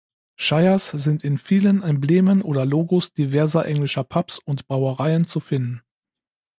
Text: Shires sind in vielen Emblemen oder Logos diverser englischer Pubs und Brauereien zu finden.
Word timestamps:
Shires 0.35 0.89
sind 0.89 1.23
in 1.23 1.37
vielen 1.37 1.83
Emblemen 1.83 2.41
oder 2.41 2.65
Logos 2.65 3.13
diverser 3.13 3.65
englischer 3.67 4.03
Pubs 4.03 4.39
und 4.39 4.65
Brauereien 4.65 5.27
zu 5.27 5.39
finden. 5.39 5.83